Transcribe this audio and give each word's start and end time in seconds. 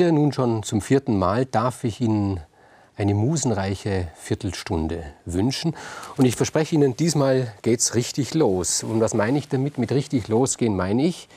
Wieder, 0.00 0.12
nun 0.12 0.32
schon 0.32 0.62
zum 0.62 0.80
vierten 0.80 1.18
Mal, 1.18 1.44
darf 1.44 1.84
ich 1.84 2.00
Ihnen 2.00 2.40
eine 2.96 3.12
musenreiche 3.12 4.08
Viertelstunde 4.14 5.04
wünschen. 5.26 5.76
Und 6.16 6.24
ich 6.24 6.36
verspreche 6.36 6.74
Ihnen, 6.74 6.96
diesmal 6.96 7.52
geht's 7.60 7.94
richtig 7.94 8.32
los. 8.32 8.82
Und 8.82 9.00
was 9.00 9.12
meine 9.12 9.36
ich 9.36 9.48
damit? 9.48 9.76
Mit 9.76 9.92
richtig 9.92 10.28
losgehen 10.28 10.74
meine 10.74 11.04
ich, 11.04 11.28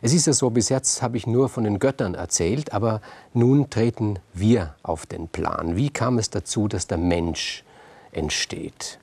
es 0.00 0.12
ist 0.12 0.28
ja 0.28 0.32
so, 0.32 0.50
bis 0.50 0.68
jetzt 0.68 1.02
habe 1.02 1.16
ich 1.16 1.26
nur 1.26 1.48
von 1.48 1.64
den 1.64 1.80
Göttern 1.80 2.14
erzählt, 2.14 2.72
aber 2.72 3.00
nun 3.32 3.68
treten 3.68 4.20
wir 4.32 4.76
auf 4.84 5.06
den 5.06 5.26
Plan. 5.26 5.74
Wie 5.74 5.90
kam 5.90 6.18
es 6.18 6.30
dazu, 6.30 6.68
dass 6.68 6.86
der 6.86 6.98
Mensch 6.98 7.64
entsteht? 8.12 9.00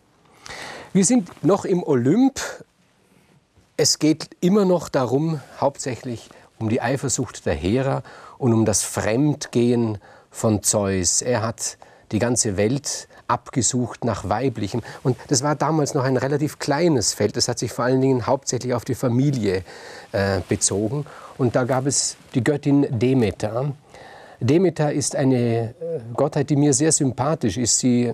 Wir 0.94 1.03
sind 1.03 1.44
noch 1.44 1.66
im 1.66 1.84
Olymp. 1.84 2.39
Es 3.75 4.00
geht 4.00 4.30
immer 4.39 4.64
noch 4.64 4.88
darum, 4.88 5.41
hauptsächlich 5.59 6.30
um 6.62 6.70
die 6.70 6.82
Eifersucht 6.82 7.46
der 7.46 7.54
Hera 7.54 8.04
und 8.38 8.54
um 8.54 8.66
das 8.66 8.84
Fremdgehen 8.84 9.98
von 10.30 10.64
Zeus. 10.64 11.22
Er 11.22 11.42
hat 11.42 11.78
die 12.12 12.20
ganze 12.20 12.58
Welt 12.58 13.08
abgesucht 13.28 14.04
nach 14.04 14.28
weiblichem. 14.28 14.82
Und 15.04 15.18
das 15.30 15.42
war 15.42 15.56
damals 15.56 15.94
noch 15.94 16.04
ein 16.04 16.18
relativ 16.18 16.60
kleines 16.60 17.14
Feld. 17.14 17.38
Das 17.38 17.48
hat 17.48 17.60
sich 17.60 17.72
vor 17.72 17.86
allen 17.86 18.02
Dingen 18.02 18.28
hauptsächlich 18.28 18.74
auf 18.74 18.86
die 18.86 18.96
Familie 18.96 19.64
äh, 20.12 20.42
bezogen. 20.48 21.06
Und 21.38 21.56
da 21.56 21.64
gab 21.64 21.86
es 21.86 22.18
die 22.36 22.44
Göttin 22.44 22.88
Demeter. 22.90 23.72
Demeter 24.40 24.92
ist 24.92 25.16
eine 25.16 25.36
äh, 25.36 25.73
Gottheit, 26.14 26.50
die 26.50 26.58
mir 26.58 26.73
sehr 26.73 26.92
sympathisch 26.92 27.58
ist. 27.58 27.80
Sie 27.80 28.14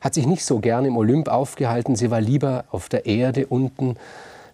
hat 0.00 0.14
sich 0.14 0.26
nicht 0.26 0.44
so 0.44 0.60
gern 0.60 0.84
im 0.84 0.96
Olymp 0.96 1.28
aufgehalten. 1.28 1.96
Sie 1.96 2.10
war 2.10 2.20
lieber 2.20 2.64
auf 2.70 2.88
der 2.88 3.06
Erde 3.06 3.46
unten 3.46 3.96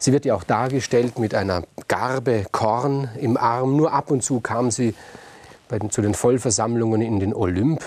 Sie 0.02 0.12
wird 0.14 0.24
ja 0.24 0.34
auch 0.34 0.44
dargestellt 0.44 1.18
mit 1.18 1.34
einer 1.34 1.62
Garbe 1.86 2.46
Korn 2.50 3.10
im 3.20 3.36
Arm. 3.36 3.76
Nur 3.76 3.92
ab 3.92 4.10
und 4.10 4.22
zu 4.22 4.40
kam 4.40 4.70
sie 4.70 4.94
den, 5.70 5.90
zu 5.90 6.00
den 6.00 6.14
Vollversammlungen 6.14 7.02
in 7.02 7.20
den 7.20 7.34
Olymp. 7.34 7.84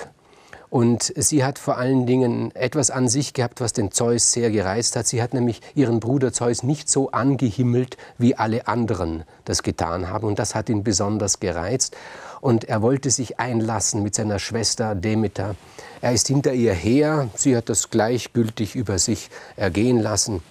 Und 0.70 1.12
sie 1.16 1.44
hat 1.44 1.58
vor 1.58 1.78
allen 1.78 2.06
Dingen 2.06 2.56
etwas 2.56 2.92
an 2.92 3.08
sich 3.08 3.34
gehabt, 3.34 3.62
was 3.62 3.74
den 3.74 3.92
Zeus 3.92 4.32
sehr 4.32 4.52
gereizt 4.52 4.96
hat. 4.96 5.08
Sie 5.08 5.24
hat 5.24 5.34
nämlich 5.34 5.62
ihren 5.74 6.00
Bruder 6.00 6.32
Zeus 6.32 6.62
nicht 6.62 6.88
so 6.88 7.10
angehimmelt, 7.10 7.98
wie 8.20 8.36
alle 8.36 8.68
anderen 8.68 9.24
das 9.46 9.64
getan 9.64 10.08
haben. 10.08 10.28
Und 10.28 10.38
das 10.38 10.54
hat 10.54 10.70
ihn 10.70 10.84
besonders 10.84 11.40
gereizt. 11.40 11.98
Und 12.42 12.66
er 12.66 12.84
wollte 12.84 13.10
sich 13.10 13.40
einlassen 13.40 14.04
mit 14.04 14.14
seiner 14.14 14.38
Schwester 14.38 14.94
Demeter. 14.94 15.56
Er 16.02 16.14
ist 16.14 16.28
hinter 16.28 16.54
ihr 16.54 16.74
her. 16.74 17.30
Sie 17.36 17.58
hat 17.58 17.70
das 17.70 17.90
gleichgültig 17.90 18.76
über 18.76 19.00
sich 19.00 19.32
ergehen 19.56 20.00
lassen. 20.00 20.44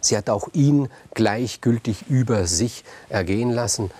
Sie 0.00 0.16
hat 0.16 0.30
auch 0.30 0.48
ihn 0.52 0.88
gleichgültig 1.14 2.06
über 2.08 2.46
sich 2.46 2.84
ergehen 3.08 3.50
lassen. 3.50 3.90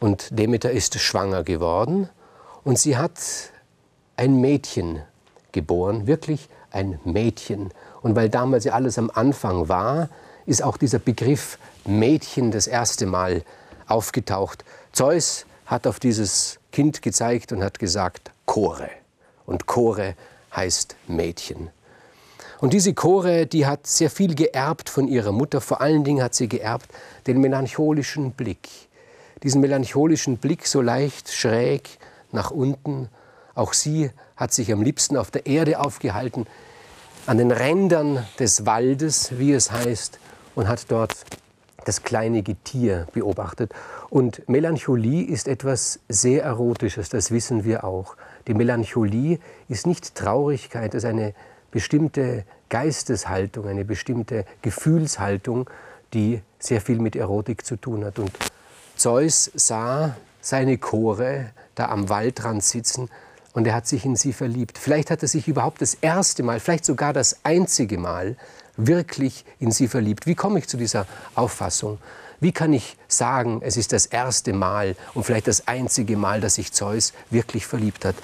Und 0.00 0.36
Demeter 0.36 0.70
ist 0.70 0.98
schwanger 0.98 1.44
geworden 1.44 2.08
und 2.64 2.78
sie 2.78 2.96
hat 2.96 3.12
ein 4.16 4.40
Mädchen 4.40 5.02
geboren, 5.52 6.06
wirklich 6.06 6.48
ein 6.70 6.98
Mädchen. 7.04 7.70
Und 8.02 8.16
weil 8.16 8.28
damals 8.28 8.64
ja 8.64 8.72
alles 8.72 8.98
am 8.98 9.10
Anfang 9.14 9.68
war, 9.68 10.08
ist 10.46 10.62
auch 10.62 10.76
dieser 10.76 10.98
Begriff 10.98 11.58
Mädchen 11.84 12.50
das 12.50 12.66
erste 12.66 13.06
Mal 13.06 13.44
aufgetaucht. 13.86 14.64
Zeus 14.92 15.46
hat 15.66 15.86
auf 15.86 16.00
dieses 16.00 16.58
Kind 16.72 17.02
gezeigt 17.02 17.52
und 17.52 17.62
hat 17.62 17.78
gesagt 17.78 18.30
Chore. 18.46 18.90
Und 19.46 19.66
Chore 19.66 20.14
heißt 20.54 20.96
Mädchen. 21.06 21.70
Und 22.62 22.74
diese 22.74 22.94
Chore, 22.94 23.48
die 23.48 23.66
hat 23.66 23.88
sehr 23.88 24.08
viel 24.08 24.36
geerbt 24.36 24.88
von 24.88 25.08
ihrer 25.08 25.32
Mutter. 25.32 25.60
Vor 25.60 25.80
allen 25.80 26.04
Dingen 26.04 26.22
hat 26.22 26.32
sie 26.32 26.48
geerbt 26.48 26.86
den 27.26 27.40
melancholischen 27.40 28.30
Blick. 28.30 28.68
Diesen 29.42 29.60
melancholischen 29.60 30.36
Blick 30.36 30.68
so 30.68 30.80
leicht 30.80 31.32
schräg 31.32 31.98
nach 32.30 32.52
unten. 32.52 33.08
Auch 33.56 33.72
sie 33.72 34.10
hat 34.36 34.52
sich 34.52 34.72
am 34.72 34.80
liebsten 34.80 35.16
auf 35.16 35.32
der 35.32 35.46
Erde 35.46 35.80
aufgehalten, 35.80 36.46
an 37.26 37.38
den 37.38 37.50
Rändern 37.50 38.24
des 38.38 38.64
Waldes, 38.64 39.36
wie 39.40 39.54
es 39.54 39.72
heißt, 39.72 40.20
und 40.54 40.68
hat 40.68 40.84
dort 40.88 41.16
das 41.84 42.04
kleine 42.04 42.44
Getier 42.44 43.08
beobachtet. 43.12 43.72
Und 44.08 44.48
Melancholie 44.48 45.24
ist 45.26 45.48
etwas 45.48 45.98
sehr 46.08 46.44
Erotisches, 46.44 47.08
das 47.08 47.32
wissen 47.32 47.64
wir 47.64 47.82
auch. 47.82 48.14
Die 48.46 48.54
Melancholie 48.54 49.40
ist 49.68 49.84
nicht 49.84 50.14
Traurigkeit, 50.14 50.94
es 50.94 51.02
ist 51.02 51.10
eine 51.10 51.34
bestimmte 51.72 52.44
Geisteshaltung, 52.68 53.66
eine 53.66 53.84
bestimmte 53.84 54.44
Gefühlshaltung, 54.62 55.68
die 56.14 56.40
sehr 56.60 56.80
viel 56.80 57.00
mit 57.00 57.16
Erotik 57.16 57.66
zu 57.66 57.76
tun 57.76 58.04
hat. 58.04 58.20
Und 58.20 58.30
Zeus 58.96 59.50
sah 59.54 60.16
seine 60.40 60.78
Chore 60.78 61.50
da 61.74 61.88
am 61.88 62.08
Waldrand 62.08 62.62
sitzen 62.62 63.08
und 63.52 63.66
er 63.66 63.74
hat 63.74 63.86
sich 63.86 64.04
in 64.04 64.16
sie 64.16 64.32
verliebt. 64.32 64.78
Vielleicht 64.78 65.10
hat 65.10 65.22
er 65.22 65.28
sich 65.28 65.48
überhaupt 65.48 65.82
das 65.82 65.94
erste 65.94 66.42
Mal, 66.42 66.60
vielleicht 66.60 66.84
sogar 66.84 67.12
das 67.12 67.44
einzige 67.44 67.98
Mal 67.98 68.36
wirklich 68.76 69.44
in 69.58 69.70
sie 69.70 69.88
verliebt. 69.88 70.26
Wie 70.26 70.34
komme 70.34 70.58
ich 70.58 70.68
zu 70.68 70.76
dieser 70.76 71.06
Auffassung? 71.34 71.98
Wie 72.40 72.52
kann 72.52 72.72
ich 72.72 72.96
sagen, 73.06 73.60
es 73.62 73.76
ist 73.76 73.92
das 73.92 74.06
erste 74.06 74.52
Mal 74.52 74.96
und 75.14 75.24
vielleicht 75.24 75.46
das 75.46 75.68
einzige 75.68 76.16
Mal, 76.16 76.40
dass 76.40 76.56
sich 76.56 76.72
Zeus 76.72 77.12
wirklich 77.30 77.66
verliebt 77.66 78.04
hat? 78.04 78.16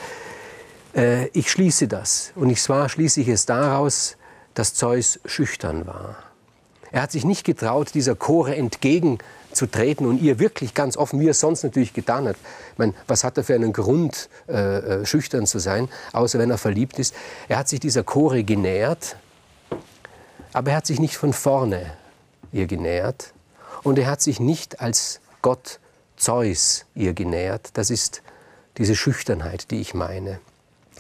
Äh, 0.98 1.28
ich 1.28 1.50
schließe 1.50 1.88
das. 1.88 2.32
Und 2.34 2.59
zwar 2.59 2.88
schließe 2.88 3.20
ich 3.20 3.28
es 3.28 3.47
daraus, 3.47 4.16
dass 4.54 4.75
Zeus 4.75 5.20
schüchtern 5.25 5.86
war. 5.86 6.16
Er 6.91 7.03
hat 7.03 7.12
sich 7.12 7.25
nicht 7.25 7.44
getraut, 7.44 7.94
dieser 7.94 8.16
Chore 8.16 8.56
entgegenzutreten 8.56 10.06
und 10.06 10.20
ihr 10.20 10.38
wirklich 10.38 10.75
ganz 10.75 10.97
offen, 10.97 11.20
wie 11.20 11.28
er 11.28 11.34
sonst 11.34 11.62
natürlich 11.62 11.92
getan 11.92 12.26
hat. 12.26 12.36
Ich 12.72 12.78
meine, 12.78 12.94
was 13.06 13.25
hat 13.25 13.36
er 13.36 13.44
für 13.44 13.54
einen 13.54 13.72
Grund, 13.72 14.28
äh, 14.48 14.78
äh, 14.78 15.06
schüchtern 15.06 15.47
zu 15.47 15.59
sein, 15.59 15.88
außer 16.12 16.38
wenn 16.38 16.50
er 16.50 16.59
verliebt 16.59 16.98
ist? 16.98 17.15
Er 17.47 17.59
hat 17.59 17.69
sich 17.69 17.78
dieser 17.78 18.03
Chore 18.03 18.42
genähert, 18.42 19.16
aber 20.53 20.70
er 20.70 20.78
hat 20.78 20.86
sich 20.86 20.98
nicht 20.98 21.16
von 21.16 21.32
vorne 21.32 21.92
ihr 22.53 22.66
genähert 22.66 23.34
und 23.82 23.98
er 23.98 24.06
hat 24.06 24.22
sich 24.22 24.41
nicht 24.41 24.80
als 24.80 25.20
Gott 25.42 25.78
Zeus 26.16 26.86
ihr 26.94 27.12
genähert. 27.12 27.70
Das 27.75 27.91
ist 27.91 28.22
diese 28.78 28.97
Schüchternheit, 28.97 29.70
die 29.70 29.80
ich 29.80 29.92
meine. 29.92 30.41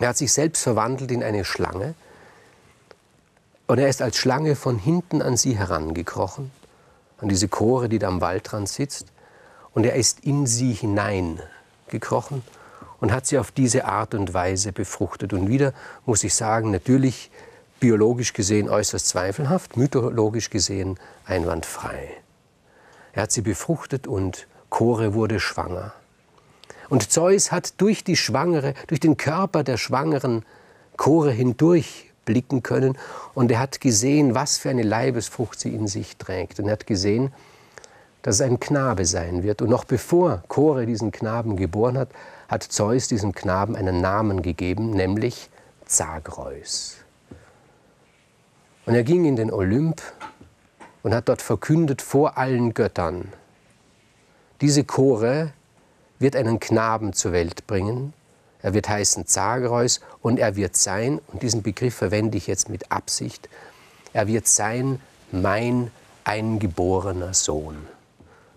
Er 0.00 0.08
hat 0.08 0.16
sich 0.16 0.32
selbst 0.32 0.62
verwandelt 0.62 1.10
in 1.10 1.22
eine 1.22 1.44
Schlange 1.44 1.94
und 3.66 3.78
er 3.78 3.88
ist 3.88 4.00
als 4.00 4.16
Schlange 4.16 4.56
von 4.56 4.78
hinten 4.78 5.20
an 5.22 5.36
sie 5.36 5.56
herangekrochen, 5.56 6.50
an 7.18 7.28
diese 7.28 7.48
Chore, 7.48 7.88
die 7.88 7.98
da 7.98 8.08
am 8.08 8.20
Waldrand 8.20 8.68
sitzt, 8.68 9.06
und 9.74 9.84
er 9.84 9.94
ist 9.94 10.20
in 10.20 10.46
sie 10.46 10.72
hineingekrochen 10.72 12.42
und 13.00 13.12
hat 13.12 13.26
sie 13.26 13.38
auf 13.38 13.50
diese 13.50 13.84
Art 13.84 14.14
und 14.14 14.34
Weise 14.34 14.72
befruchtet. 14.72 15.32
Und 15.32 15.48
wieder 15.48 15.72
muss 16.06 16.24
ich 16.24 16.34
sagen, 16.34 16.70
natürlich 16.70 17.30
biologisch 17.78 18.32
gesehen 18.32 18.68
äußerst 18.68 19.06
zweifelhaft, 19.06 19.76
mythologisch 19.76 20.50
gesehen 20.50 20.98
einwandfrei. 21.26 22.08
Er 23.12 23.24
hat 23.24 23.32
sie 23.32 23.42
befruchtet 23.42 24.06
und 24.06 24.46
Chore 24.70 25.14
wurde 25.14 25.40
schwanger. 25.40 25.92
Und 26.88 27.10
Zeus 27.10 27.52
hat 27.52 27.80
durch 27.80 28.04
die 28.04 28.16
Schwangere, 28.16 28.74
durch 28.86 29.00
den 29.00 29.16
Körper 29.16 29.62
der 29.62 29.76
schwangeren 29.76 30.44
Chore 30.96 31.30
hindurch 31.30 32.10
blicken 32.24 32.62
können 32.62 32.98
und 33.34 33.50
er 33.50 33.58
hat 33.58 33.80
gesehen, 33.80 34.34
was 34.34 34.58
für 34.58 34.68
eine 34.68 34.82
Leibesfrucht 34.82 35.58
sie 35.58 35.74
in 35.74 35.86
sich 35.86 36.18
trägt. 36.18 36.60
Und 36.60 36.66
er 36.66 36.72
hat 36.72 36.86
gesehen, 36.86 37.32
dass 38.22 38.36
es 38.36 38.40
ein 38.42 38.60
Knabe 38.60 39.06
sein 39.06 39.42
wird. 39.42 39.62
Und 39.62 39.70
noch 39.70 39.84
bevor 39.84 40.42
Chore 40.48 40.84
diesen 40.84 41.10
Knaben 41.10 41.56
geboren 41.56 41.96
hat, 41.96 42.10
hat 42.48 42.62
Zeus 42.62 43.08
diesem 43.08 43.32
Knaben 43.32 43.76
einen 43.76 44.00
Namen 44.00 44.42
gegeben, 44.42 44.90
nämlich 44.90 45.48
Zagreus. 45.86 46.96
Und 48.84 48.94
er 48.94 49.04
ging 49.04 49.24
in 49.24 49.36
den 49.36 49.50
Olymp 49.50 50.02
und 51.02 51.14
hat 51.14 51.28
dort 51.28 51.42
verkündet 51.42 52.02
vor 52.02 52.36
allen 52.36 52.74
Göttern, 52.74 53.32
diese 54.60 54.84
Chore 54.84 55.52
wird 56.18 56.36
einen 56.36 56.60
Knaben 56.60 57.12
zur 57.12 57.32
Welt 57.32 57.66
bringen. 57.66 58.12
Er 58.60 58.74
wird 58.74 58.88
heißen 58.88 59.26
Zagreus 59.26 60.00
und 60.20 60.38
er 60.38 60.56
wird 60.56 60.76
sein, 60.76 61.20
und 61.28 61.42
diesen 61.42 61.62
Begriff 61.62 61.94
verwende 61.94 62.36
ich 62.36 62.46
jetzt 62.46 62.68
mit 62.68 62.90
Absicht, 62.90 63.48
er 64.12 64.26
wird 64.26 64.48
sein 64.48 65.00
mein 65.30 65.90
eingeborener 66.24 67.34
Sohn. 67.34 67.86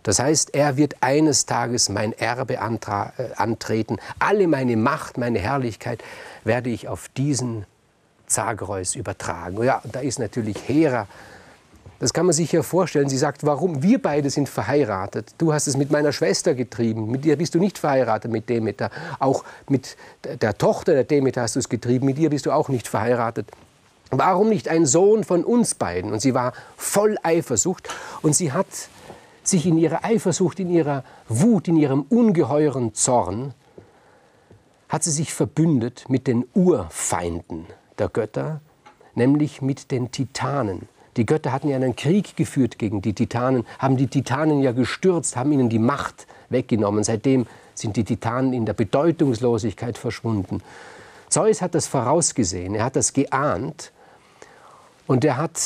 Das 0.04 0.20
heißt, 0.20 0.56
er 0.56 0.78
wird 0.78 0.96
eines 1.02 1.46
Tages 1.46 1.90
mein 1.90 2.14
Erbe 2.14 2.56
äh, 2.56 2.58
antreten. 3.36 3.98
Alle 4.18 4.48
meine 4.48 4.76
Macht, 4.76 5.18
meine 5.18 5.40
Herrlichkeit 5.40 6.04
werde 6.44 6.72
ich 6.72 6.88
auf 6.88 7.08
diesen 7.10 7.66
Zagreus 8.26 8.96
übertragen. 8.96 9.64
Ja, 9.64 9.82
da 9.92 10.00
ist 10.00 10.18
natürlich 10.18 10.58
Hera 10.68 11.08
das 12.02 12.14
kann 12.14 12.26
man 12.26 12.34
sich 12.34 12.52
ja 12.52 12.64
vorstellen. 12.64 13.10
Sie 13.10 13.18
sagt, 13.20 13.46
warum? 13.46 13.84
Wir 13.84 14.02
beide 14.02 14.32
sind 14.32 14.50
verheiratet. 14.50 15.36
Du 15.38 15.54
hast 15.54 15.68
es 15.68 15.78
mit 15.78 15.92
meiner 15.92 16.12
Schwester 16.12 16.56
getrieben. 16.56 17.12
Mit 17.12 17.26
dir 17.26 17.38
bist 17.38 17.54
du 17.54 17.60
nicht 17.60 17.78
verheiratet, 17.78 18.32
mit 18.32 18.50
Demeter. 18.50 18.90
Auch 19.20 19.44
mit 19.70 19.98
der 20.24 20.58
Tochter 20.58 20.94
der 20.94 21.04
Demeter 21.04 21.44
hast 21.44 21.56
du 21.56 21.60
es 21.60 21.70
getrieben. 21.70 22.08
Mit 22.08 22.18
ihr 22.18 22.32
bist 22.32 22.48
du 22.48 22.52
auch 22.54 22.70
nicht 22.70 22.88
verheiratet. 22.88 23.52
Warum 24.10 24.50
nicht 24.50 24.68
ein 24.68 24.88
Sohn 24.88 25.24
von 25.24 25.44
uns 25.44 25.76
beiden? 25.76 26.12
Und 26.12 26.22
sie 26.22 26.34
war 26.34 26.54
voll 26.76 27.20
Eifersucht. 27.22 27.88
Und 28.24 28.36
sie 28.36 28.52
hat 28.52 28.66
sich 29.44 29.68
in 29.68 29.78
ihrer 29.78 30.04
Eifersucht, 30.04 30.60
in 30.60 30.72
ihrer 30.72 31.04
Wut, 31.30 31.68
in 31.68 31.78
ihrem 31.78 32.02
ungeheuren 32.10 32.96
Zorn 32.96 33.54
hat 34.90 35.04
sie 35.04 35.12
sich 35.12 35.36
verbündet 35.36 36.06
mit 36.10 36.26
den 36.26 36.48
Urfeinden 36.56 37.68
der 38.00 38.10
Götter, 38.10 38.60
nämlich 39.14 39.62
mit 39.62 39.92
den 39.92 40.10
Titanen. 40.10 40.90
Die 41.18 41.26
Götter 41.26 41.52
hatten 41.52 41.68
ja 41.68 41.76
einen 41.76 41.96
Krieg 41.96 42.38
geführt 42.38 42.80
gegen 42.80 43.02
die 43.02 43.14
Titanen, 43.14 43.66
haben 43.80 43.98
die 43.98 44.08
Titanen 44.08 44.62
ja 44.62 44.72
gestürzt, 44.72 45.36
haben 45.36 45.52
ihnen 45.52 45.70
die 45.70 45.80
Macht 45.80 46.28
weggenommen. 46.50 47.04
Seitdem 47.04 47.48
sind 47.76 47.98
die 47.98 48.04
Titanen 48.04 48.54
in 48.54 48.66
der 48.66 48.74
Bedeutungslosigkeit 48.74 49.98
verschwunden. 49.98 50.62
Zeus 51.30 51.62
hat 51.62 51.76
das 51.76 51.88
vorausgesehen, 51.88 52.76
er 52.76 52.86
hat 52.86 52.96
das 52.96 53.14
geahnt 53.14 53.92
und 55.08 55.24
er 55.26 55.38
hat 55.38 55.60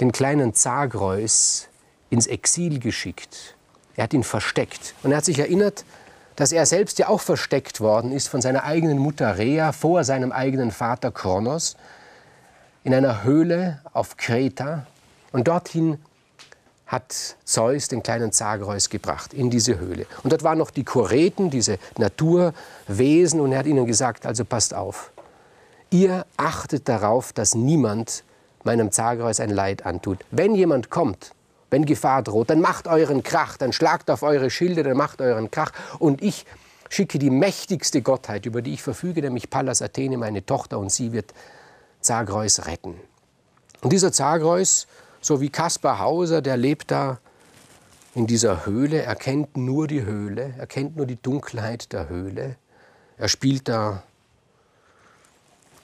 den 0.00 0.12
kleinen 0.12 0.54
Zagreus 0.54 1.68
ins 2.10 2.26
Exil 2.26 2.78
geschickt. 2.78 3.56
Er 3.96 4.04
hat 4.04 4.14
ihn 4.14 4.24
versteckt. 4.24 4.94
Und 5.02 5.12
er 5.12 5.18
hat 5.18 5.24
sich 5.24 5.38
erinnert, 5.38 5.84
dass 6.36 6.52
er 6.52 6.64
selbst 6.66 6.98
ja 6.98 7.08
auch 7.08 7.20
versteckt 7.20 7.80
worden 7.80 8.12
ist 8.12 8.28
von 8.28 8.40
seiner 8.40 8.64
eigenen 8.64 8.98
Mutter 8.98 9.38
Rhea 9.38 9.72
vor 9.72 10.04
seinem 10.04 10.32
eigenen 10.32 10.70
Vater 10.70 11.10
Kronos 11.10 11.76
in 12.84 12.94
einer 12.94 13.24
Höhle 13.24 13.80
auf 13.92 14.16
Kreta. 14.16 14.86
Und 15.32 15.48
dorthin 15.48 15.98
hat 16.86 17.36
Zeus 17.44 17.88
den 17.88 18.02
kleinen 18.02 18.32
Zagreus 18.32 18.90
gebracht, 18.90 19.32
in 19.32 19.48
diese 19.48 19.78
Höhle. 19.78 20.06
Und 20.22 20.32
dort 20.32 20.42
waren 20.42 20.58
noch 20.58 20.70
die 20.70 20.84
Choreten, 20.84 21.48
diese 21.48 21.78
Naturwesen, 21.96 23.40
und 23.40 23.52
er 23.52 23.60
hat 23.60 23.66
ihnen 23.66 23.86
gesagt, 23.86 24.26
also 24.26 24.44
passt 24.44 24.74
auf, 24.74 25.10
ihr 25.90 26.26
achtet 26.36 26.88
darauf, 26.88 27.32
dass 27.32 27.54
niemand 27.54 28.24
meinem 28.64 28.92
Zagreus 28.92 29.40
ein 29.40 29.50
Leid 29.50 29.86
antut. 29.86 30.18
Wenn 30.30 30.54
jemand 30.54 30.90
kommt, 30.90 31.32
wenn 31.70 31.86
Gefahr 31.86 32.22
droht, 32.22 32.50
dann 32.50 32.60
macht 32.60 32.86
euren 32.86 33.22
Krach, 33.22 33.56
dann 33.56 33.72
schlagt 33.72 34.10
auf 34.10 34.22
eure 34.22 34.50
Schilde, 34.50 34.82
dann 34.82 34.96
macht 34.96 35.22
euren 35.22 35.50
Krach. 35.50 35.72
Und 35.98 36.22
ich 36.22 36.44
schicke 36.90 37.18
die 37.18 37.30
mächtigste 37.30 38.02
Gottheit, 38.02 38.44
über 38.44 38.60
die 38.60 38.74
ich 38.74 38.82
verfüge, 38.82 39.22
nämlich 39.22 39.48
Pallas 39.48 39.80
Athene, 39.80 40.18
meine 40.18 40.44
Tochter, 40.44 40.78
und 40.78 40.92
sie 40.92 41.12
wird 41.12 41.32
Zagreus 42.02 42.66
retten. 42.66 43.00
Und 43.80 43.92
dieser 43.92 44.12
Zagreus, 44.12 44.86
so 45.20 45.40
wie 45.40 45.50
Kaspar 45.50 45.98
Hauser, 45.98 46.42
der 46.42 46.56
lebt 46.56 46.90
da 46.90 47.18
in 48.14 48.26
dieser 48.26 48.66
Höhle, 48.66 49.02
er 49.02 49.16
kennt 49.16 49.56
nur 49.56 49.88
die 49.88 50.02
Höhle, 50.02 50.54
er 50.58 50.66
kennt 50.66 50.96
nur 50.96 51.06
die 51.06 51.20
Dunkelheit 51.20 51.92
der 51.92 52.08
Höhle. 52.08 52.56
Er 53.16 53.28
spielt 53.28 53.68
da, 53.68 54.02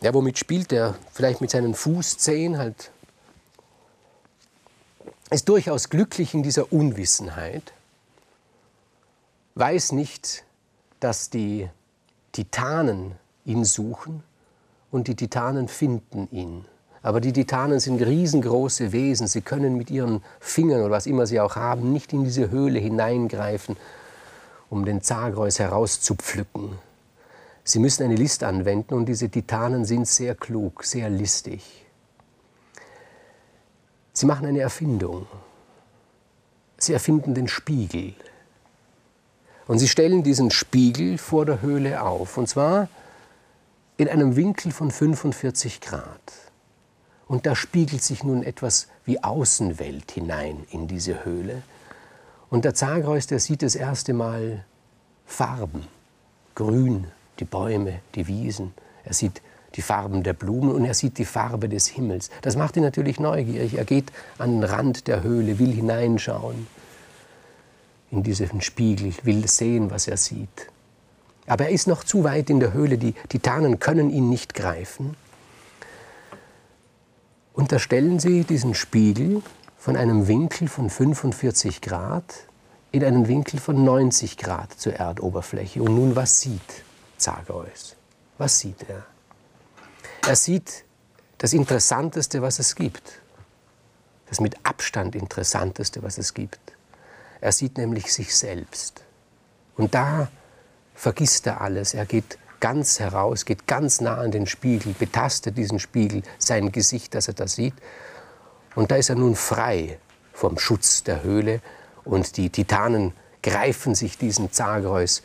ja, 0.00 0.12
womit 0.14 0.38
spielt 0.38 0.72
er? 0.72 0.94
Vielleicht 1.12 1.40
mit 1.40 1.50
seinen 1.50 1.74
Fußzehen, 1.74 2.58
halt. 2.58 2.90
Ist 5.30 5.48
durchaus 5.48 5.88
glücklich 5.88 6.34
in 6.34 6.42
dieser 6.42 6.72
Unwissenheit, 6.72 7.72
weiß 9.56 9.92
nicht, 9.92 10.44
dass 11.00 11.30
die 11.30 11.68
Titanen 12.32 13.16
ihn 13.44 13.64
suchen 13.64 14.22
und 14.90 15.08
die 15.08 15.14
Titanen 15.14 15.68
finden 15.68 16.28
ihn. 16.30 16.64
Aber 17.02 17.20
die 17.20 17.32
Titanen 17.32 17.80
sind 17.80 18.02
riesengroße 18.02 18.92
Wesen. 18.92 19.28
Sie 19.28 19.40
können 19.40 19.76
mit 19.76 19.90
ihren 19.90 20.22
Fingern 20.40 20.82
oder 20.82 20.90
was 20.90 21.06
immer 21.06 21.26
sie 21.26 21.40
auch 21.40 21.56
haben, 21.56 21.92
nicht 21.92 22.12
in 22.12 22.24
diese 22.24 22.50
Höhle 22.50 22.78
hineingreifen, 22.78 23.76
um 24.68 24.84
den 24.84 25.00
Zagreus 25.00 25.58
herauszupflücken. 25.58 26.72
Sie 27.64 27.78
müssen 27.78 28.02
eine 28.02 28.16
List 28.16 28.44
anwenden 28.44 28.94
und 28.94 29.06
diese 29.06 29.28
Titanen 29.28 29.84
sind 29.84 30.08
sehr 30.08 30.34
klug, 30.34 30.84
sehr 30.84 31.10
listig. 31.10 31.84
Sie 34.12 34.26
machen 34.26 34.46
eine 34.46 34.60
Erfindung. 34.60 35.26
Sie 36.78 36.92
erfinden 36.92 37.34
den 37.34 37.46
Spiegel. 37.46 38.14
Und 39.66 39.78
sie 39.78 39.88
stellen 39.88 40.22
diesen 40.22 40.50
Spiegel 40.50 41.18
vor 41.18 41.44
der 41.44 41.60
Höhle 41.60 42.02
auf. 42.02 42.38
Und 42.38 42.48
zwar 42.48 42.88
in 43.98 44.08
einem 44.08 44.36
Winkel 44.36 44.72
von 44.72 44.90
45 44.90 45.80
Grad. 45.80 46.32
Und 47.26 47.44
da 47.44 47.54
spiegelt 47.54 48.02
sich 48.02 48.24
nun 48.24 48.42
etwas 48.42 48.88
wie 49.04 49.22
Außenwelt 49.22 50.12
hinein 50.12 50.64
in 50.70 50.86
diese 50.88 51.24
Höhle. 51.24 51.62
Und 52.48 52.64
der 52.64 52.74
Zagreus, 52.74 53.26
der 53.26 53.40
sieht 53.40 53.62
das 53.62 53.74
erste 53.74 54.14
Mal 54.14 54.64
Farben. 55.26 55.86
Grün, 56.54 57.08
die 57.38 57.44
Bäume, 57.44 58.00
die 58.14 58.26
Wiesen. 58.26 58.72
Er 59.04 59.12
sieht 59.12 59.42
die 59.74 59.82
Farben 59.82 60.22
der 60.22 60.32
Blumen 60.32 60.70
und 60.70 60.84
er 60.84 60.94
sieht 60.94 61.18
die 61.18 61.26
Farbe 61.26 61.68
des 61.68 61.88
Himmels. 61.88 62.30
Das 62.40 62.56
macht 62.56 62.76
ihn 62.76 62.82
natürlich 62.82 63.20
neugierig. 63.20 63.76
Er 63.76 63.84
geht 63.84 64.10
an 64.38 64.52
den 64.52 64.64
Rand 64.64 65.06
der 65.08 65.22
Höhle, 65.22 65.58
will 65.58 65.72
hineinschauen 65.72 66.66
in 68.10 68.22
diesen 68.22 68.62
Spiegel, 68.62 69.12
will 69.24 69.46
sehen, 69.48 69.90
was 69.90 70.08
er 70.08 70.16
sieht. 70.16 70.70
Aber 71.48 71.64
er 71.64 71.70
ist 71.70 71.86
noch 71.86 72.04
zu 72.04 72.24
weit 72.24 72.50
in 72.50 72.60
der 72.60 72.72
Höhle, 72.72 72.98
die 72.98 73.12
Titanen 73.28 73.78
können 73.80 74.10
ihn 74.10 74.28
nicht 74.28 74.54
greifen. 74.54 75.16
Und 77.54 77.72
da 77.72 77.78
stellen 77.78 78.20
sie 78.20 78.44
diesen 78.44 78.74
Spiegel 78.74 79.42
von 79.78 79.96
einem 79.96 80.28
Winkel 80.28 80.68
von 80.68 80.90
45 80.90 81.80
Grad 81.80 82.34
in 82.92 83.02
einen 83.02 83.28
Winkel 83.28 83.58
von 83.58 83.82
90 83.82 84.36
Grad 84.36 84.72
zur 84.74 84.94
Erdoberfläche. 84.94 85.82
Und 85.82 85.94
nun, 85.94 86.14
was 86.14 86.40
sieht 86.40 86.84
Zagreus? 87.16 87.96
Was 88.36 88.58
sieht 88.58 88.88
er? 88.88 89.04
Er 90.26 90.36
sieht 90.36 90.84
das 91.38 91.52
Interessanteste, 91.52 92.42
was 92.42 92.58
es 92.58 92.74
gibt. 92.74 93.20
Das 94.28 94.40
mit 94.40 94.54
Abstand 94.64 95.14
Interessanteste, 95.14 96.02
was 96.02 96.18
es 96.18 96.34
gibt. 96.34 96.60
Er 97.40 97.52
sieht 97.52 97.78
nämlich 97.78 98.12
sich 98.12 98.36
selbst. 98.36 99.02
Und 99.76 99.94
da 99.94 100.28
vergisst 100.98 101.46
er 101.46 101.60
alles. 101.60 101.94
Er 101.94 102.06
geht 102.06 102.38
ganz 102.60 102.98
heraus, 102.98 103.44
geht 103.44 103.68
ganz 103.68 104.00
nah 104.00 104.16
an 104.16 104.32
den 104.32 104.46
Spiegel, 104.46 104.94
betastet 104.98 105.56
diesen 105.56 105.78
Spiegel, 105.78 106.22
sein 106.38 106.72
Gesicht, 106.72 107.14
das 107.14 107.28
er 107.28 107.34
da 107.34 107.46
sieht. 107.46 107.74
Und 108.74 108.90
da 108.90 108.96
ist 108.96 109.08
er 109.08 109.14
nun 109.14 109.36
frei 109.36 109.98
vom 110.32 110.58
Schutz 110.58 111.04
der 111.04 111.22
Höhle 111.22 111.60
und 112.04 112.36
die 112.36 112.50
Titanen 112.50 113.12
greifen 113.42 113.94
sich 113.94 114.18
diesen 114.18 114.50
Zagreus. 114.50 115.22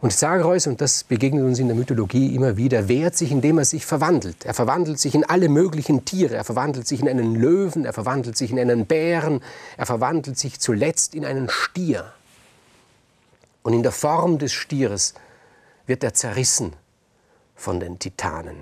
Und 0.00 0.12
Zagreus, 0.12 0.66
und 0.66 0.80
das 0.80 1.04
begegnet 1.04 1.44
uns 1.44 1.58
in 1.58 1.66
der 1.66 1.76
Mythologie 1.76 2.34
immer 2.34 2.56
wieder, 2.56 2.88
wehrt 2.88 3.16
sich, 3.16 3.32
indem 3.32 3.58
er 3.58 3.64
sich 3.64 3.84
verwandelt. 3.84 4.46
Er 4.46 4.54
verwandelt 4.54 4.98
sich 4.98 5.14
in 5.14 5.24
alle 5.24 5.48
möglichen 5.48 6.04
Tiere. 6.04 6.36
Er 6.36 6.44
verwandelt 6.44 6.86
sich 6.86 7.00
in 7.00 7.08
einen 7.08 7.34
Löwen, 7.34 7.84
er 7.84 7.92
verwandelt 7.92 8.36
sich 8.36 8.52
in 8.52 8.60
einen 8.60 8.86
Bären, 8.86 9.42
er 9.76 9.86
verwandelt 9.86 10.38
sich 10.38 10.60
zuletzt 10.60 11.14
in 11.14 11.24
einen 11.24 11.48
Stier. 11.50 12.12
Und 13.62 13.72
in 13.72 13.82
der 13.82 13.92
Form 13.92 14.38
des 14.38 14.52
Stieres 14.52 15.14
wird 15.86 16.04
er 16.04 16.14
zerrissen 16.14 16.74
von 17.54 17.80
den 17.80 17.98
Titanen. 17.98 18.56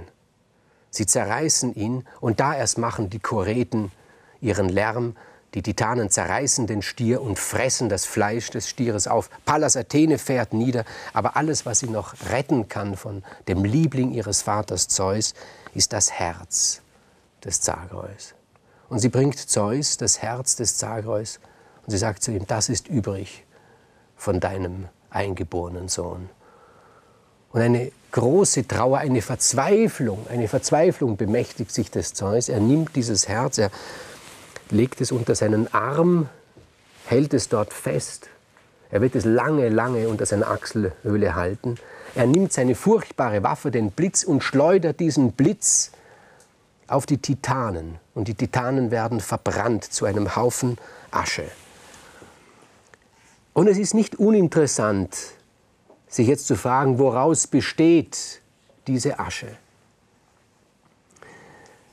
Sie 0.91 1.07
zerreißen 1.07 1.75
ihn 1.75 2.07
und 2.21 2.41
da 2.41 2.55
erst 2.55 2.79
machen 2.79 3.11
die 3.11 3.19
Choreten 3.19 3.93
ihren 4.41 4.69
Lärm. 4.69 5.17
Die 5.55 5.63
Titanen 5.63 6.11
zerreißen 6.11 6.67
den 6.67 6.83
Stier 6.83 7.21
und 7.21 7.39
fressen 7.39 7.89
das 7.89 8.07
Fleisch 8.07 8.51
des 8.51 8.69
Stieres 8.69 9.07
auf. 9.07 9.29
Pallas 9.45 9.77
Athene 9.77 10.19
fährt 10.19 10.55
nieder, 10.55 10.85
aber 11.13 11.37
alles, 11.37 11.67
was 11.67 11.81
sie 11.81 11.89
noch 11.89 12.15
retten 12.31 12.69
kann 12.69 12.97
von 12.97 13.23
dem 13.49 13.65
Liebling 13.65 14.13
ihres 14.13 14.43
Vaters 14.43 14.89
Zeus, 14.89 15.35
ist 15.75 15.93
das 15.93 16.13
Herz 16.13 16.81
des 17.45 17.61
Zagreus. 17.61 18.35
Und 18.89 19.01
sie 19.01 19.09
bringt 19.09 19.39
Zeus 19.39 19.97
das 19.99 20.23
Herz 20.23 20.57
des 20.57 20.79
Zagreus 20.79 21.41
und 21.85 21.91
sie 21.91 21.99
sagt 21.99 22.23
zu 22.23 22.31
ihm, 22.33 22.47
das 22.47 22.69
ist 22.69 22.89
übrig 22.89 23.46
von 24.17 24.41
deinem 24.41 24.89
eingeborenen 25.11 25.89
Sohn. 25.89 26.29
Und 27.53 27.61
eine 27.61 27.93
große 28.13 28.67
Trauer, 28.67 28.99
eine 28.99 29.23
Verzweiflung, 29.23 30.27
eine 30.31 30.49
Verzweiflung 30.49 31.17
bemächtigt 31.17 31.71
sich 31.71 31.91
des 31.91 32.15
Zeus. 32.15 32.49
Er 32.49 32.61
nimmt 32.61 32.97
dieses 32.97 33.29
Herz, 33.29 33.59
er 33.59 33.71
legt 34.71 35.01
es 35.01 35.13
unter 35.13 35.35
seinen 35.35 35.73
Arm, 35.73 36.29
hält 37.07 37.35
es 37.35 37.49
dort 37.49 37.73
fest. 37.73 38.29
Er 38.91 39.01
wird 39.01 39.15
es 39.15 39.25
lange, 39.25 39.69
lange 39.69 40.09
unter 40.09 40.27
seiner 40.27 40.49
Achselhöhle 40.49 41.35
halten. 41.35 41.77
Er 42.15 42.27
nimmt 42.27 42.53
seine 42.53 42.75
furchtbare 42.75 43.43
Waffe, 43.43 43.71
den 43.71 43.91
Blitz, 43.91 44.25
und 44.25 44.43
schleudert 44.43 45.01
diesen 45.01 45.33
Blitz 45.33 45.93
auf 46.87 47.05
die 47.05 47.19
Titanen. 47.19 47.97
Und 48.15 48.29
die 48.29 48.35
Titanen 48.35 48.91
werden 48.91 49.21
verbrannt 49.21 49.85
zu 49.85 50.05
einem 50.05 50.37
Haufen 50.37 50.79
Asche. 51.11 51.45
Und 53.57 53.69
es 53.69 53.79
ist 53.79 53.95
nicht 53.95 54.17
uninteressant, 54.17 55.17
sich 56.09 56.29
jetzt 56.29 56.47
zu 56.47 56.57
fragen, 56.57 56.99
woraus 56.99 57.47
besteht 57.47 58.43
diese 58.87 59.19
Asche. 59.19 59.49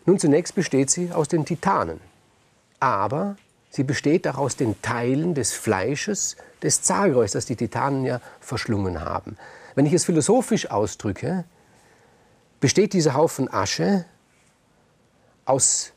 Nun, 0.05 0.20
zunächst 0.20 0.55
besteht 0.55 0.89
sie 0.89 1.13
aus 1.13 1.29
den 1.29 1.46
Titanen, 1.46 2.01
aber 2.82 3.38
sie 3.70 3.86
besteht 3.86 4.27
auch 4.27 4.39
aus 4.39 4.58
den 4.58 4.82
Teilen 4.82 5.36
des 5.36 5.53
Fleisches 5.53 6.36
des 6.62 6.82
Zagreus, 6.82 7.32
das 7.32 7.46
die 7.46 7.55
Titanen 7.55 8.03
ja 8.03 8.20
verschlungen 8.41 9.00
haben. 9.00 9.38
Wenn 9.74 9.86
ich 9.86 9.93
es 9.93 10.03
philosophisch 10.03 10.70
ausdrücke, 10.70 11.46
besteht 12.60 12.91
dieser 12.91 13.13
Haufen 13.13 13.48
Asche 13.48 14.03
aus 15.46 15.93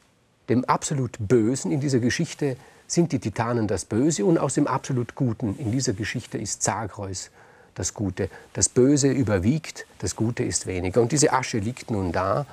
dem 0.49 0.65
absolut 0.67 1.17
Bösen 1.19 1.73
in 1.73 1.81
dieser 1.81 1.99
Geschichte 1.99 2.57
sind 2.87 3.13
die 3.13 3.19
Titanen 3.19 3.67
das 3.67 3.85
Böse 3.85 4.25
und 4.25 4.39
aus 4.39 4.55
dem 4.55 4.67
absolut 4.67 5.15
Guten 5.15 5.57
in 5.59 5.73
dieser 5.73 5.93
Geschichte 5.93 6.39
ist 6.39 6.63
Zagreus 6.63 7.31
das 7.75 7.95
Gute. 7.95 8.31
Das 8.53 8.69
Böse 8.69 9.09
überwiegt, 9.09 9.87
das 9.99 10.17
Gute 10.17 10.43
ist 10.43 10.67
weniger. 10.67 11.01
Und 11.03 11.13
diese 11.13 11.33
Asche 11.33 11.59
liegt 11.59 11.91
nun 11.91 12.13
da 12.13 12.47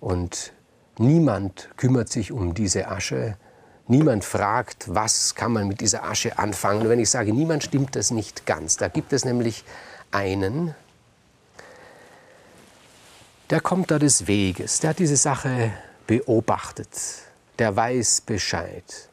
und 0.00 0.52
niemand 0.98 1.68
kümmert 1.76 2.08
sich 2.08 2.32
um 2.32 2.54
diese 2.54 2.88
Asche. 2.88 3.36
Niemand 3.86 4.24
fragt, 4.24 4.86
was 4.94 5.34
kann 5.34 5.52
man 5.52 5.68
mit 5.68 5.80
dieser 5.80 6.04
Asche 6.04 6.38
anfangen. 6.38 6.82
Und 6.82 6.88
wenn 6.88 6.98
ich 6.98 7.10
sage, 7.10 7.32
niemand 7.32 7.64
stimmt 7.64 7.96
das 7.96 8.10
nicht 8.10 8.46
ganz. 8.46 8.76
Da 8.76 8.88
gibt 8.88 9.12
es 9.12 9.24
nämlich 9.24 9.64
einen, 10.10 10.74
der 13.50 13.60
kommt 13.60 13.90
da 13.90 13.98
des 13.98 14.26
Weges, 14.26 14.80
der 14.80 14.90
hat 14.90 14.98
diese 14.98 15.16
Sache 15.16 15.72
beobachtet, 16.06 16.88
der 17.58 17.74
weiß 17.74 18.22
Bescheid. 18.22 19.07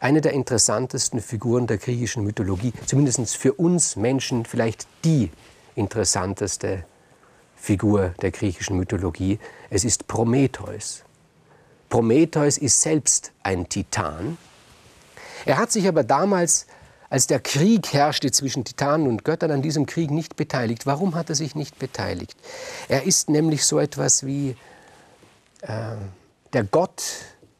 Eine 0.00 0.22
der 0.22 0.32
interessantesten 0.32 1.20
Figuren 1.20 1.66
der 1.66 1.76
griechischen 1.76 2.24
Mythologie, 2.24 2.72
zumindest 2.86 3.36
für 3.36 3.52
uns 3.52 3.96
Menschen 3.96 4.46
vielleicht 4.46 4.88
die 5.04 5.30
interessanteste 5.74 6.84
Figur 7.54 8.14
der 8.22 8.30
griechischen 8.30 8.78
Mythologie. 8.78 9.38
Es 9.68 9.84
ist 9.84 10.08
Prometheus. 10.08 11.04
Prometheus 11.90 12.56
ist 12.56 12.80
selbst 12.80 13.32
ein 13.42 13.68
Titan. 13.68 14.38
Er 15.44 15.58
hat 15.58 15.70
sich 15.70 15.86
aber 15.86 16.02
damals, 16.02 16.66
als 17.10 17.26
der 17.26 17.40
Krieg 17.40 17.92
herrschte 17.92 18.30
zwischen 18.30 18.64
Titanen 18.64 19.06
und 19.06 19.24
Göttern, 19.24 19.50
an 19.50 19.60
diesem 19.60 19.84
Krieg 19.84 20.10
nicht 20.10 20.36
beteiligt. 20.36 20.86
Warum 20.86 21.14
hat 21.14 21.28
er 21.28 21.34
sich 21.34 21.54
nicht 21.54 21.78
beteiligt? 21.78 22.36
Er 22.88 23.02
ist 23.02 23.28
nämlich 23.28 23.66
so 23.66 23.78
etwas 23.78 24.24
wie 24.24 24.56
äh, 25.60 25.96
der 26.54 26.64
Gott 26.64 27.02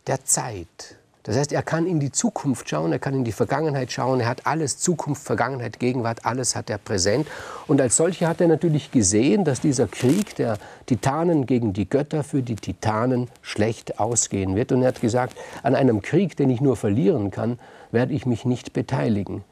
der 0.07 0.25
Zeit. 0.25 0.97
Das 1.23 1.37
heißt, 1.37 1.53
er 1.53 1.63
kann 1.63 1.87
in 1.87 2.01
die 2.01 2.11
Zukunft 2.11 2.69
schauen, 2.71 2.93
er 2.93 2.99
kann 2.99 3.15
in 3.15 3.25
die 3.25 3.33
Vergangenheit 3.33 3.93
schauen, 3.93 4.21
er 4.21 4.29
hat 4.29 4.47
alles, 4.47 4.79
Zukunft, 4.79 5.23
Vergangenheit, 5.23 5.79
Gegenwart, 5.79 6.25
alles 6.25 6.57
hat 6.57 6.71
er 6.71 6.79
präsent. 6.79 7.27
Und 7.67 7.81
als 7.81 7.97
solcher 7.97 8.29
hat 8.29 8.41
er 8.41 8.49
natürlich 8.49 8.91
gesehen, 8.91 9.45
dass 9.45 9.61
dieser 9.61 9.87
Krieg 9.87 10.35
der 10.37 10.57
Titanen 10.87 11.45
gegen 11.45 11.75
die 11.75 11.89
Götter 11.89 12.25
für 12.25 12.43
die 12.43 12.57
Titanen 12.57 13.29
schlecht 13.43 14.01
ausgehen 14.01 14.57
wird. 14.57 14.73
Und 14.73 14.83
er 14.83 14.89
hat 14.89 15.01
gesagt, 15.03 15.37
an 15.63 15.75
einem 15.75 16.01
Krieg, 16.01 16.37
den 16.37 16.49
ich 16.49 16.63
nur 16.63 16.77
verlieren 16.77 17.31
kann, 17.31 17.59
werde 17.93 18.15
ich 18.15 18.25
mich 18.25 18.47
nicht 18.47 18.73
beteiligen. 18.73 19.45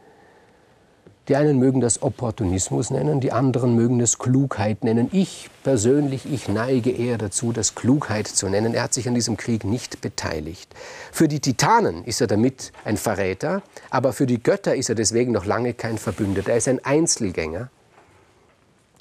Die 1.28 1.36
einen 1.36 1.58
mögen 1.58 1.82
das 1.82 2.00
Opportunismus 2.00 2.90
nennen, 2.90 3.20
die 3.20 3.32
anderen 3.32 3.74
mögen 3.74 4.00
es 4.00 4.18
Klugheit 4.18 4.82
nennen. 4.82 5.10
Ich 5.12 5.50
persönlich, 5.62 6.24
ich 6.24 6.48
neige 6.48 6.90
eher 6.90 7.18
dazu, 7.18 7.52
das 7.52 7.74
Klugheit 7.74 8.26
zu 8.26 8.48
nennen. 8.48 8.72
Er 8.72 8.84
hat 8.84 8.94
sich 8.94 9.06
an 9.08 9.14
diesem 9.14 9.36
Krieg 9.36 9.64
nicht 9.64 10.00
beteiligt. 10.00 10.74
Für 11.12 11.28
die 11.28 11.40
Titanen 11.40 12.02
ist 12.04 12.22
er 12.22 12.28
damit 12.28 12.72
ein 12.86 12.96
Verräter, 12.96 13.62
aber 13.90 14.14
für 14.14 14.24
die 14.24 14.42
Götter 14.42 14.74
ist 14.74 14.88
er 14.88 14.94
deswegen 14.94 15.32
noch 15.32 15.44
lange 15.44 15.74
kein 15.74 15.98
Verbündeter. 15.98 16.52
Er 16.52 16.56
ist 16.56 16.68
ein 16.68 16.82
Einzelgänger. 16.82 17.68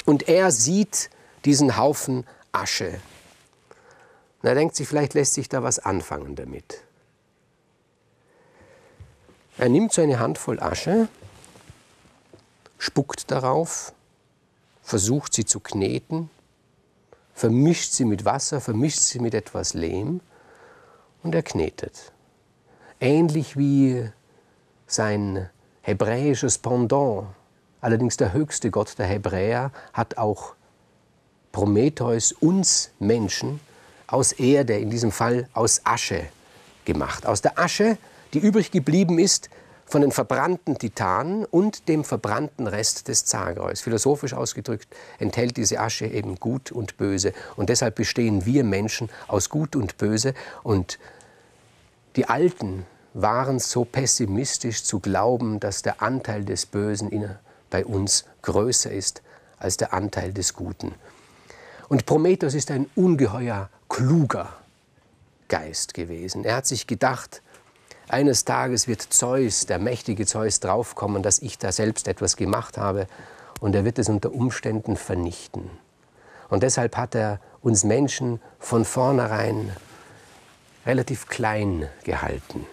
Und 0.03 0.27
er 0.27 0.51
sieht 0.51 1.09
diesen 1.45 1.77
Haufen 1.77 2.25
Asche. 2.51 2.99
Und 4.41 4.49
er 4.49 4.55
denkt 4.55 4.75
sich, 4.75 4.87
vielleicht 4.87 5.13
lässt 5.13 5.33
sich 5.33 5.47
da 5.47 5.63
was 5.63 5.79
anfangen 5.79 6.35
damit. 6.35 6.83
Er 9.57 9.69
nimmt 9.69 9.93
so 9.93 10.01
eine 10.01 10.19
Handvoll 10.19 10.59
Asche 10.59 11.07
spuckt 12.77 13.31
darauf, 13.31 13.93
versucht 14.81 15.33
sie 15.33 15.45
zu 15.45 15.59
kneten, 15.59 16.29
vermischt 17.33 17.91
sie 17.91 18.05
mit 18.05 18.25
Wasser, 18.25 18.61
vermischt 18.61 18.99
sie 18.99 19.19
mit 19.19 19.33
etwas 19.33 19.73
Lehm 19.73 20.21
und 21.23 21.35
er 21.35 21.43
knetet. 21.43 22.11
Ähnlich 22.99 23.57
wie 23.57 24.09
sein 24.87 25.49
hebräisches 25.81 26.57
Pendant, 26.57 27.27
allerdings 27.81 28.17
der 28.17 28.33
höchste 28.33 28.71
Gott 28.71 28.97
der 28.97 29.07
Hebräer, 29.07 29.71
hat 29.93 30.17
auch 30.17 30.55
Prometheus 31.51 32.31
uns 32.31 32.91
Menschen 32.99 33.59
aus 34.07 34.31
Erde, 34.31 34.77
in 34.77 34.89
diesem 34.89 35.11
Fall 35.11 35.49
aus 35.53 35.81
Asche 35.83 36.27
gemacht. 36.85 37.25
Aus 37.25 37.41
der 37.41 37.59
Asche, 37.59 37.97
die 38.33 38.39
übrig 38.39 38.71
geblieben 38.71 39.19
ist, 39.19 39.49
von 39.87 40.01
den 40.01 40.11
verbrannten 40.11 40.77
Titanen 40.77 41.45
und 41.45 41.87
dem 41.87 42.03
verbrannten 42.03 42.67
Rest 42.67 43.07
des 43.07 43.25
Zagreus. 43.25 43.81
Philosophisch 43.81 44.33
ausgedrückt 44.33 44.87
enthält 45.17 45.55
diese 45.57 45.79
Asche 45.79 46.05
eben 46.05 46.35
Gut 46.35 46.71
und 46.71 46.97
Böse. 46.97 47.33
Und 47.55 47.69
deshalb 47.69 47.95
bestehen 47.95 48.45
wir 48.45 48.63
Menschen 48.63 49.09
aus 49.27 49.49
Gut 49.49 49.75
und 49.75 49.97
Böse. 49.97 50.33
Und 50.61 50.99
die 52.17 52.27
Alten 52.27 52.85
waren 53.13 53.59
so 53.59 53.85
pessimistisch 53.85 54.83
zu 54.83 54.99
glauben, 54.99 55.59
dass 55.59 55.81
der 55.81 56.01
Anteil 56.01 56.43
des 56.43 56.65
Bösen 56.65 57.09
bei 57.69 57.85
uns 57.85 58.25
größer 58.41 58.91
ist 58.91 59.21
als 59.57 59.77
der 59.77 59.93
Anteil 59.93 60.33
des 60.33 60.53
Guten. 60.53 60.93
Und 61.87 62.05
Prometheus 62.05 62.53
ist 62.53 62.69
ein 62.71 62.89
ungeheuer 62.95 63.69
kluger 63.87 64.49
Geist 65.47 65.93
gewesen. 65.93 66.43
Er 66.43 66.57
hat 66.57 66.67
sich 66.67 66.87
gedacht, 66.87 67.41
eines 68.07 68.45
Tages 68.45 68.87
wird 68.87 69.01
Zeus, 69.01 69.65
der 69.65 69.79
mächtige 69.79 70.25
Zeus, 70.25 70.59
draufkommen, 70.59 71.23
dass 71.23 71.39
ich 71.39 71.57
da 71.57 71.71
selbst 71.71 72.07
etwas 72.07 72.37
gemacht 72.37 72.77
habe 72.77 73.07
und 73.59 73.75
er 73.75 73.85
wird 73.85 73.99
es 73.99 74.09
unter 74.09 74.33
Umständen 74.33 74.95
vernichten. 74.95 75.69
Und 76.49 76.63
deshalb 76.63 76.95
hat 76.95 77.15
er 77.15 77.39
uns 77.61 77.83
Menschen 77.83 78.39
von 78.59 78.85
vornherein 78.85 79.75
relativ 80.85 81.27
klein 81.27 81.89
gehalten. 82.03 82.65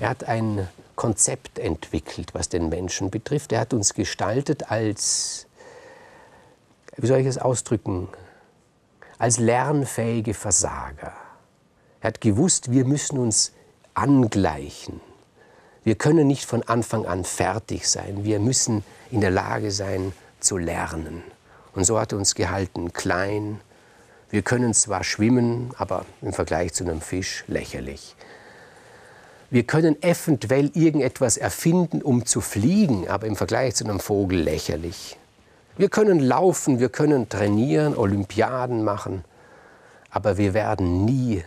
Er 0.00 0.08
hat 0.08 0.24
ein 0.24 0.66
Konzept 0.96 1.58
entwickelt, 1.58 2.34
was 2.34 2.48
den 2.48 2.68
Menschen 2.68 3.10
betrifft. 3.10 3.52
Er 3.52 3.60
hat 3.60 3.72
uns 3.72 3.94
gestaltet 3.94 4.70
als, 4.70 5.46
wie 6.96 7.06
soll 7.06 7.20
ich 7.20 7.26
es 7.26 7.38
ausdrücken, 7.38 8.08
als 9.18 9.38
lernfähige 9.38 10.34
Versager. 10.34 11.12
Er 12.00 12.08
hat 12.08 12.20
gewusst, 12.20 12.72
wir 12.72 12.84
müssen 12.84 13.18
uns 13.18 13.52
angleichen. 14.00 15.00
Wir 15.84 15.94
können 15.94 16.26
nicht 16.26 16.46
von 16.46 16.62
Anfang 16.62 17.04
an 17.04 17.24
fertig 17.24 17.86
sein. 17.86 18.24
Wir 18.24 18.40
müssen 18.40 18.82
in 19.10 19.20
der 19.20 19.30
Lage 19.30 19.70
sein 19.70 20.12
zu 20.40 20.56
lernen. 20.56 21.22
Und 21.74 21.84
so 21.84 22.00
hat 22.00 22.12
er 22.12 22.18
uns 22.18 22.34
gehalten, 22.34 22.92
klein. 22.94 23.60
Wir 24.30 24.42
können 24.42 24.72
zwar 24.72 25.04
schwimmen, 25.04 25.72
aber 25.76 26.06
im 26.22 26.32
Vergleich 26.32 26.72
zu 26.72 26.84
einem 26.84 27.02
Fisch 27.02 27.44
lächerlich. 27.46 28.16
Wir 29.50 29.64
können 29.64 30.02
eventuell 30.02 30.70
irgendetwas 30.74 31.36
erfinden, 31.36 32.02
um 32.02 32.24
zu 32.24 32.40
fliegen, 32.40 33.08
aber 33.08 33.26
im 33.26 33.36
Vergleich 33.36 33.74
zu 33.74 33.84
einem 33.84 34.00
Vogel 34.00 34.40
lächerlich. 34.40 35.18
Wir 35.76 35.88
können 35.88 36.20
laufen, 36.20 36.78
wir 36.78 36.88
können 36.88 37.28
trainieren, 37.28 37.96
Olympiaden 37.96 38.82
machen, 38.82 39.24
aber 40.10 40.38
wir 40.38 40.54
werden 40.54 41.04
nie 41.04 41.42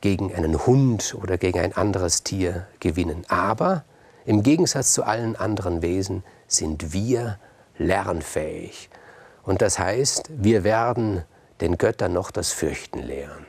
gegen 0.00 0.34
einen 0.34 0.66
Hund 0.66 1.16
oder 1.20 1.38
gegen 1.38 1.58
ein 1.58 1.76
anderes 1.76 2.22
Tier 2.22 2.66
gewinnen. 2.80 3.24
Aber 3.28 3.84
im 4.24 4.42
Gegensatz 4.42 4.92
zu 4.92 5.04
allen 5.04 5.36
anderen 5.36 5.82
Wesen 5.82 6.22
sind 6.46 6.92
wir 6.92 7.38
lernfähig. 7.78 8.90
Und 9.42 9.62
das 9.62 9.78
heißt, 9.78 10.30
wir 10.30 10.64
werden 10.64 11.24
den 11.60 11.78
Göttern 11.78 12.12
noch 12.12 12.30
das 12.30 12.52
Fürchten 12.52 13.00
lehren. 13.00 13.47